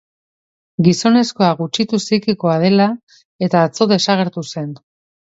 Gizonezkoa 0.85 1.49
gutxitu 1.59 1.99
psikikoa 2.03 2.55
da 2.63 2.87
eta 3.49 3.61
atzo 3.67 3.87
desagertu 3.93 4.45
zen. 4.55 4.73